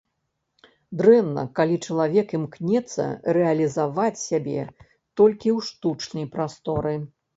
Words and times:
Дрэнна, 1.01 1.41
калі 1.59 1.75
чалавек 1.89 2.27
імкнецца 2.37 3.05
рэалізаваць 3.39 4.23
сябе 4.29 4.65
толькі 5.17 5.49
ў 5.57 5.59
штучнай 5.69 6.25
прасторы. 6.39 6.95